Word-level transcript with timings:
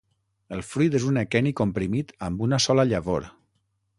El 0.55 0.63
fruit 0.69 0.95
és 0.99 1.05
un 1.09 1.19
aqueni 1.23 1.51
comprimit 1.59 2.15
amb 2.29 2.43
una 2.47 2.61
sola 2.67 2.89
llavor. 2.95 3.31